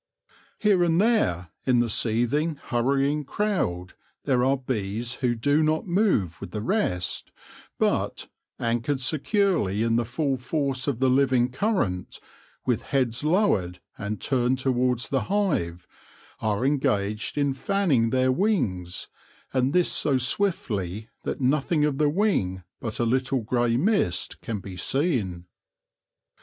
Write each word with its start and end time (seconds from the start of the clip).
Here 0.57 0.83
and 0.83 0.99
there 0.99 1.49
in 1.63 1.79
the 1.79 1.87
seething, 1.87 2.55
hurrying 2.55 3.23
crowd 3.23 3.93
there 4.23 4.43
are 4.43 4.57
bees 4.57 5.13
who 5.21 5.35
do 5.35 5.61
not 5.61 5.85
move 5.85 6.41
with 6.41 6.49
the 6.49 6.61
rest, 6.63 7.31
but, 7.77 8.27
anchored 8.59 8.99
securely 8.99 9.83
in 9.83 9.97
the 9.97 10.03
full 10.03 10.37
force 10.37 10.87
of 10.87 11.01
the 11.01 11.07
living 11.07 11.51
current, 11.51 12.19
with 12.65 12.81
heads 12.81 13.23
lowered 13.23 13.79
and 13.95 14.19
turned 14.19 14.57
towards 14.57 15.09
the 15.09 15.25
hive, 15.25 15.85
are 16.39 16.65
engaged 16.65 17.37
in 17.37 17.53
fanning 17.53 18.09
their 18.09 18.31
wings, 18.31 19.07
and 19.53 19.71
this 19.71 19.91
so 19.91 20.17
swiftly 20.17 21.09
that 21.25 21.39
nothing 21.41 21.85
of 21.85 21.99
the 21.99 22.09
wing 22.09 22.63
t>ut 22.81 22.99
a 22.99 23.05
little 23.05 23.41
grey 23.41 23.77
mist 23.77 24.41
can 24.41 24.59
be 24.61 24.75
seen. 24.77 25.45